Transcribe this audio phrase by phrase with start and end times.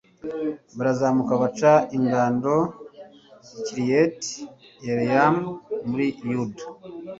[0.77, 2.55] barazamuka baca ingando
[3.55, 4.33] i kiriyati
[4.85, 5.43] yeyarimu,
[5.89, 6.63] muri yuda